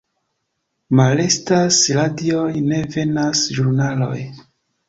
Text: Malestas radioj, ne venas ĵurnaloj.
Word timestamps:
Malestas 0.99 1.77
radioj, 1.99 2.49
ne 2.73 2.81
venas 2.97 3.47
ĵurnaloj. 3.59 4.19